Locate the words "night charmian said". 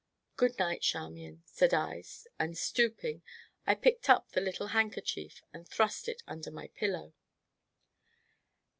0.57-1.75